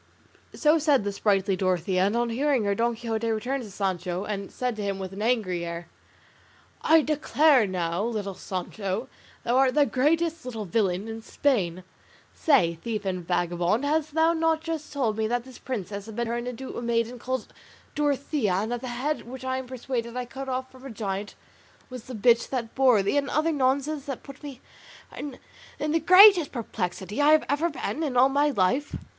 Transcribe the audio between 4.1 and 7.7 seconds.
and said to him, with an angry air, "I declare